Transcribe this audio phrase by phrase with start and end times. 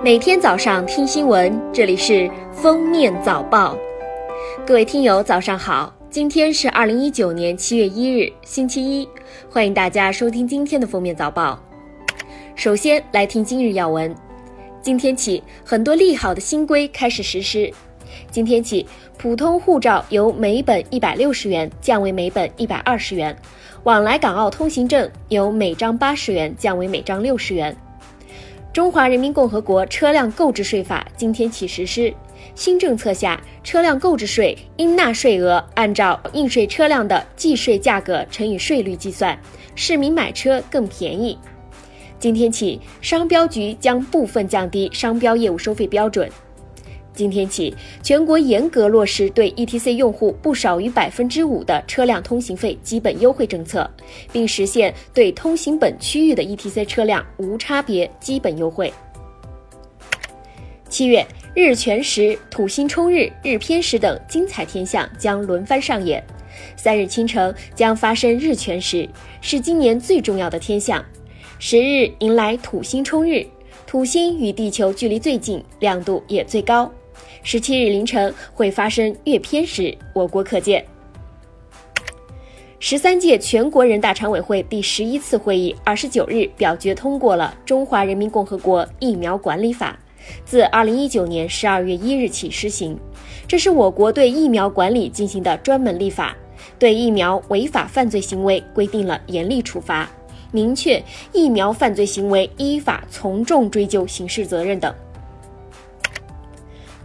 [0.00, 3.76] 每天早上听新闻，这里是封面早报。
[4.64, 5.92] 各位听友，早上好！
[6.08, 9.08] 今天是二零一九年七月一日，星期一，
[9.50, 11.60] 欢迎大家收听今天的封面早报。
[12.54, 14.14] 首先来听今日要闻。
[14.80, 17.68] 今天起，很多利好的新规开始实施。
[18.30, 18.86] 今天起，
[19.18, 23.36] 普通护照由每本一百六十元降为每本一百二十元，
[23.82, 27.76] 往来港澳通行证由每张八十元降为每张六十元。
[28.78, 32.14] 中华人民共和国车辆购置税法今天起实施。
[32.54, 39.36] 新政策下，车辆购置税应纳税额按照应税车辆的计税价格乘以税率计算，
[39.74, 41.36] 市民买车更便宜。
[42.20, 46.30] 今天起，商标局将部分降低商标业务收费标准。
[47.18, 53.90] 今天起，全国严格落实对 ETC 用户不少于百分之五的车辆通行费基本优惠政策，
[54.30, 58.92] 并实现对通行本区域的 ETC 车辆无差别基本优惠。
[60.88, 66.22] 七月，日全食、土星冲日、日偏食等精彩天象将轮番上演。
[66.76, 69.08] 三日清晨将发生日全食，
[69.40, 71.04] 是今年最重要的天象。
[71.58, 73.44] 十日迎来土星冲日，
[73.88, 76.88] 土星与地球距离最近，亮度也最高。
[77.50, 80.84] 十七日凌晨会发生月偏食，我国可见。
[82.78, 89.98] 十三届全国人大常委会第十一次会议二十九日表决通过了《中华人民共和国疫苗管理法》，
[90.44, 92.94] 自二零一九年十二月一日起施行。
[93.46, 96.36] 这是我国对疫苗管理进行的专门立法，
[96.78, 100.06] 对疫苗违法犯罪行为规定了严厉处罚，
[100.52, 101.02] 明确
[101.32, 104.94] 疫苗犯罪行为依法从重追究刑事责任等。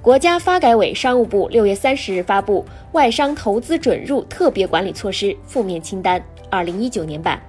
[0.03, 7.41] 国家发改委、商务部六月三十日发布《外商投资准入特别管理措施负面清单（二零一九年版）》，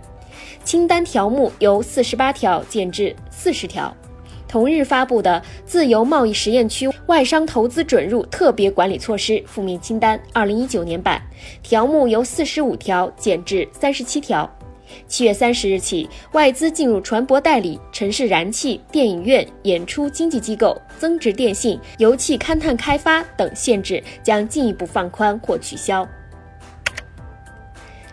[0.65, 3.93] 清单条目由四十八条减至四十条。
[4.47, 11.21] 同日发布的《自由贸易实验区外商投资准入特别管理措施负面清单（二零一九年版）》，
[11.69, 14.49] 条目由四十五条减至三十七条。
[15.07, 26.07] 七月三十日起，外资进入船舶代理、城市燃气、电影院、演出经纪机构、增值电信、油气勘探开发等限制将进一步放宽或取消。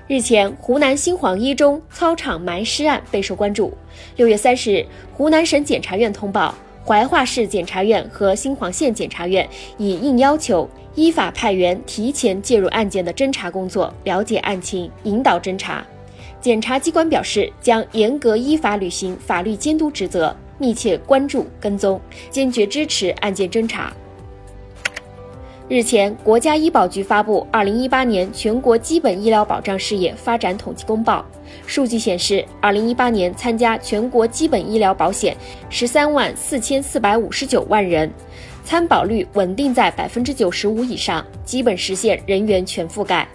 [0.07, 3.73] 日前，湖南新晃一中操场埋尸案备受关注。
[4.17, 6.53] 六月三十日，湖南省检察院通报，
[6.85, 15.85] 怀化市检察院和新晃县检察院已应要求，依法派员提前介入案件的侦查工作，了解案情，引导侦查。
[16.41, 23.94] 检察机关表示，将严格依法履行法律监督职责，密切关注跟踪，坚决支持案件侦查。
[25.69, 31.24] 日前，国家医保局发布《二零一八年全国基本医疗保障事业发展统计公报》，
[31.66, 35.38] 数据显示，二零一八年参加全国基本医疗保险
[35.69, 38.12] 十三万四千四百五十九万人，
[38.66, 43.25] 参保率稳定在百分之九十五以上，基本实现人员全覆盖。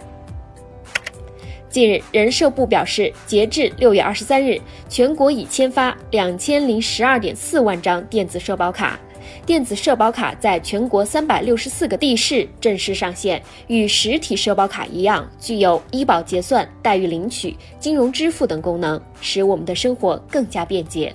[1.77, 8.99] 近日，人社部表示，截至六月二十三日，全国已签发两千零十二点四万张电子社保卡。
[9.45, 21.13] 电子社保卡在全国三百六十四个地市正式上线，与实体社保卡一样，具有医保结算、待遇领取、金融支付等功能，使我们的生活更加便捷。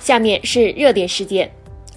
[0.00, 1.48] 下面是热点事件。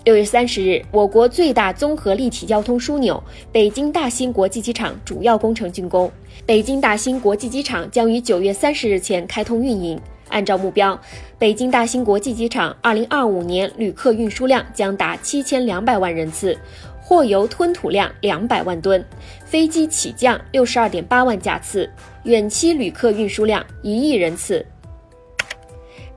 [0.08, 6.10] 六月三十日，我国最大综合立体交通枢纽北京大兴国际机场主要工程竣工，
[6.46, 10.00] 北京大兴国际机场将于九月三十日前开通运营。
[10.30, 10.98] 按照目标，
[11.38, 16.58] 北京大兴国际机场二零二五年旅客运输量将达七千两百万人次，
[17.02, 19.04] 货邮吞吐量两百万吨，
[19.44, 21.90] 飞机起降六十二点八万架次，
[22.24, 24.66] 远期旅客运输量一亿人次。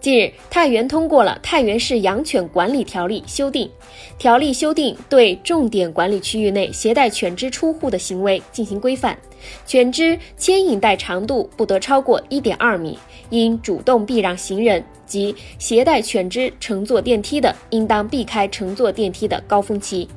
[0.01, 3.71] 近日，太原通过了《太原市养犬管理条例》修订。
[4.19, 9.19] 条例修订对重点管理区域内携带犬只出户的行为进行规范，
[9.67, 20.09] 犬只牵引带长度不得超过一点二米，应主动避让行人及携带犬只乘坐电梯的，应当避开乘坐电梯的高峰期。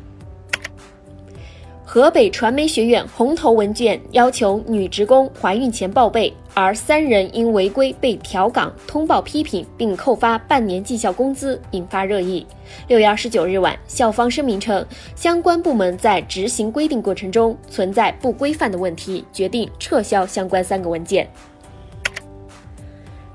[1.94, 12.48] 河北传媒学院红头文件要求女职工怀孕前报备，而三人因违规被调岗、通报批评，并扣发半年绩效工资，引发热议。
[12.88, 14.84] 六月二十九日晚，校方声明称，
[15.16, 21.30] 相关部门在执行规定过程中存在不规范的问题，决定撤销相关三个文件。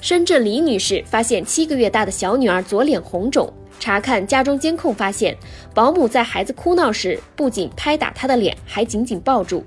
[0.01, 3.53] 深圳李女士发现七个月大的小女儿左脸红肿。
[3.79, 5.37] 查看家中监控，发现
[5.75, 9.65] 保姆在孩子哭闹时不仅拍打他的脸，还紧紧抱住。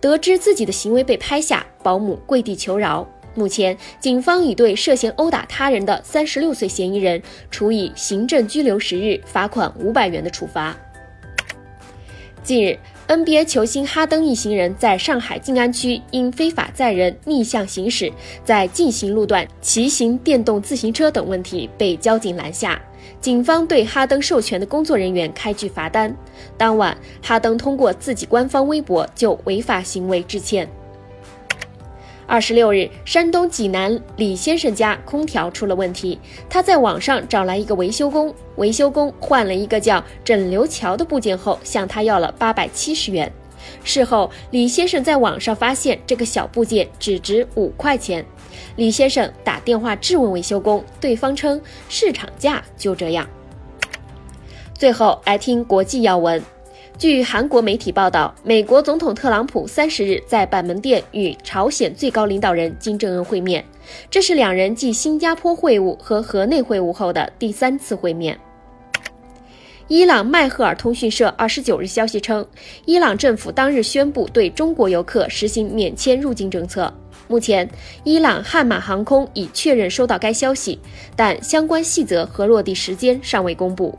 [0.00, 3.06] 得知自己的行为被拍下，保姆跪地求饶。
[3.34, 10.76] 目前，警方已对涉嫌殴打他人的三十六岁嫌疑人处以行政拘留十日、罚款五百元的处罚。
[12.48, 12.78] 近日
[13.08, 18.10] ，NBA 球星哈登一行人在上海静安区因非法载人、逆向行驶、
[18.42, 22.80] 在禁行路段骑行电动自行车等问题被交警拦下，
[23.20, 26.16] 警方对哈登授权的工作人员开具罚单。
[26.56, 30.66] 当晚，哈登通过自己官方微博就违法行为致歉。
[32.28, 43.32] 二十六日，山东济南李先生家空调出了问题，他在网上找来一个维修工，维修工换了一个叫整流桥的部件后，向他要了八百七十元。
[43.82, 48.22] 事后，李先生在网上发现这个小部件只值五块钱，
[48.76, 51.58] 李先生打电话质问维修工，对方称
[51.88, 53.26] 市场价就这样。
[54.74, 56.42] 最后来听国际要闻。
[56.98, 63.64] 据韩国媒体报道，美国总统特朗普三十日在板门店与朝鲜最高领导人金正恩会面，
[64.10, 68.36] 这是两人继新加坡会晤和河内会晤后的第三次会面。
[69.86, 72.44] 伊朗迈赫尔通讯社二十九日消息称，
[72.84, 76.92] 伊朗政府当日宣布对中国游客实行免签入境政策。
[77.28, 77.68] 目前，
[78.02, 80.76] 伊朗汉马航空已确认收到该消息，
[81.14, 83.96] 但相关细则和落地时间尚未公布。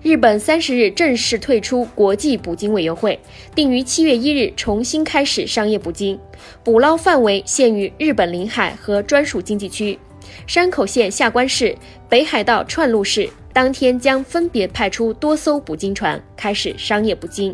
[0.00, 3.18] 日本三十日正式退出国际捕鲸委员会，
[3.54, 6.18] 定于七月一日重新开始商业捕鲸，
[6.62, 9.98] 捕捞范围限于日本领海和专属经济区。
[10.46, 11.76] 山口县、下关市、
[12.08, 17.52] 北海道串路市当天将分别派出多艘捕鲸船开始商业捕鲸。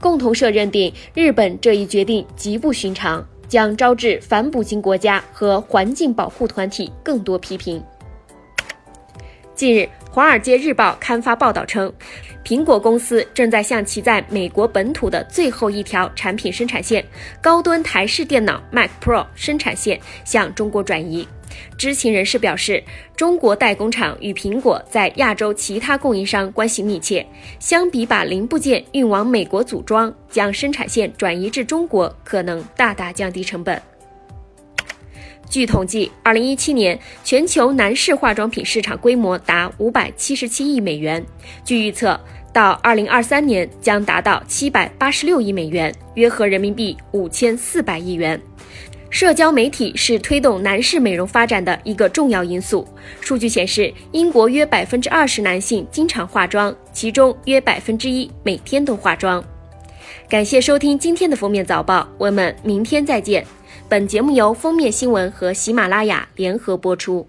[0.00, 7.80] 共同社认定日本这一决定极不寻常，将招致反捕鲸国家和环境保护团体更多批评。
[9.54, 9.80] 近日，
[10.16, 11.92] 《华尔街日报》刊发报道称，
[12.42, 17.04] 苹果公司正在向其在美国本土的最后一条产品生产线——
[17.38, 21.28] 高端台式电脑 Mac Pro 生产线向中国转移。
[21.76, 22.82] 知情人士表示，
[23.14, 27.26] 中国代工厂与苹果在亚洲其他供应商关系密切，
[27.58, 33.78] 相比把零部件运往美国组装，将生产线转移至中国可能大大降低成本。
[35.48, 41.24] 据统计，二零一七年全球男士化妆品市场规模达五百七十七亿美元，
[41.64, 42.18] 据预测，
[42.52, 48.40] 到二零二三年将达到七百八十六亿美元，约合人民币五千四百亿元。
[49.08, 52.86] 社交媒体是推动男士美容发展的一个重要因素。
[53.20, 59.42] 数据显示，英国约百分之二十男性经常化妆，其中约百分之一每天都化妆。
[60.28, 63.46] 感谢收听今天的封面早报，我们明天再见。
[63.88, 67.24] 本节目由封面新闻和喜马拉雅联合播出。